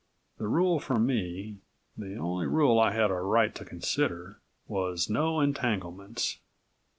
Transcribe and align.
The 0.39 0.47
rule 0.47 0.79
for 0.79 0.97
me 0.97 1.57
the 1.95 2.15
only 2.15 2.47
rule 2.47 2.79
I 2.79 2.91
had 2.91 3.11
a 3.11 3.13
right 3.13 3.53
to 3.53 3.63
consider 3.63 4.39
was 4.67 5.11
no 5.11 5.39
entanglements. 5.39 6.39